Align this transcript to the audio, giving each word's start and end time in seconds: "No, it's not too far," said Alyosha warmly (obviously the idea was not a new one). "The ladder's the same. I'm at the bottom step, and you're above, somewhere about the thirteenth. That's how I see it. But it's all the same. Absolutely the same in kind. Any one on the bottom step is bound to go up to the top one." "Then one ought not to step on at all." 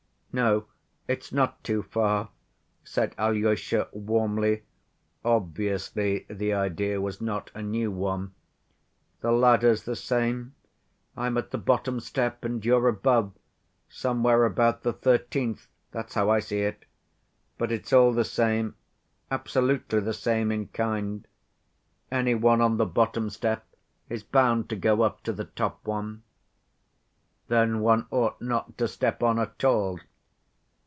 "No, 0.33 0.67
it's 1.09 1.33
not 1.33 1.61
too 1.61 1.83
far," 1.83 2.29
said 2.85 3.13
Alyosha 3.17 3.89
warmly 3.91 4.63
(obviously 5.25 6.25
the 6.29 6.53
idea 6.53 7.01
was 7.01 7.19
not 7.19 7.51
a 7.53 7.61
new 7.61 7.91
one). 7.91 8.33
"The 9.19 9.33
ladder's 9.33 9.83
the 9.83 9.97
same. 9.97 10.55
I'm 11.17 11.37
at 11.37 11.51
the 11.51 11.57
bottom 11.57 11.99
step, 11.99 12.45
and 12.45 12.63
you're 12.63 12.87
above, 12.87 13.33
somewhere 13.89 14.45
about 14.45 14.83
the 14.83 14.93
thirteenth. 14.93 15.67
That's 15.91 16.13
how 16.13 16.29
I 16.29 16.39
see 16.39 16.59
it. 16.61 16.85
But 17.57 17.69
it's 17.69 17.91
all 17.91 18.13
the 18.13 18.23
same. 18.23 18.75
Absolutely 19.29 19.99
the 19.99 20.13
same 20.13 20.49
in 20.49 20.67
kind. 20.69 21.27
Any 22.09 22.35
one 22.35 22.61
on 22.61 22.77
the 22.77 22.85
bottom 22.85 23.29
step 23.29 23.65
is 24.07 24.23
bound 24.23 24.69
to 24.69 24.77
go 24.77 25.01
up 25.01 25.23
to 25.23 25.33
the 25.33 25.43
top 25.43 25.85
one." 25.85 26.23
"Then 27.49 27.81
one 27.81 28.07
ought 28.11 28.41
not 28.41 28.77
to 28.77 28.87
step 28.87 29.21
on 29.21 29.37
at 29.37 29.61
all." 29.65 29.99